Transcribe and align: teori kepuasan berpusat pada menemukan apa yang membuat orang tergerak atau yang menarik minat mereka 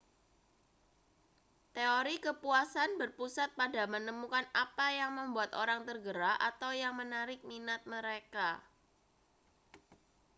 teori 1.77 2.15
kepuasan 2.25 2.91
berpusat 3.01 3.49
pada 3.59 3.83
menemukan 3.93 4.41
apa 4.63 4.87
yang 4.99 5.11
membuat 5.19 5.49
orang 5.63 5.81
tergerak 5.89 6.37
atau 6.49 6.71
yang 6.81 6.93
menarik 7.01 7.39
minat 7.49 7.81
mereka 7.93 8.49